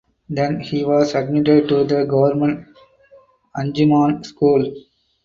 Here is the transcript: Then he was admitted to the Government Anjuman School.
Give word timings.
Then 0.27 0.61
he 0.61 0.83
was 0.83 1.13
admitted 1.13 1.69
to 1.69 1.83
the 1.83 2.05
Government 2.05 2.65
Anjuman 3.55 4.25
School. 4.25 4.73